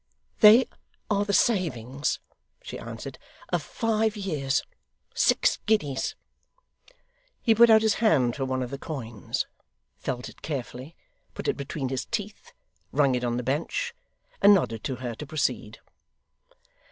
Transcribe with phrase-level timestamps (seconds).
[0.39, 0.65] 'They
[1.11, 2.19] are the savings,'
[2.63, 3.19] she answered,
[3.53, 4.63] 'of five years.
[5.13, 6.15] Six guineas.'
[7.43, 9.45] He put out his hand for one of the coins;
[9.99, 10.95] felt it carefully,
[11.35, 12.51] put it between his teeth,
[12.91, 13.93] rung it on the bench;
[14.41, 15.77] and nodded to her to proceed.